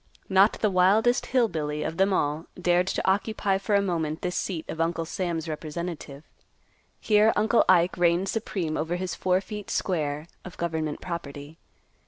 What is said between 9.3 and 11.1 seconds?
feet square of government